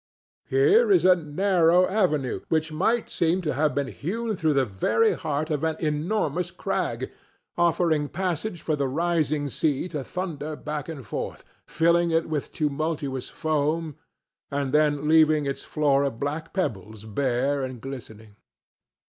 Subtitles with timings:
[0.47, 5.13] Here is a narrow avenue which might seem to have been hewn through the very
[5.13, 7.11] heart of an enormous crag,
[7.55, 13.29] affording passage for the rising sea to thunder back and forth, filling it with tumultuous
[13.29, 13.95] foam
[14.49, 18.37] and then leaving its floor of black pebbles bare and glistening.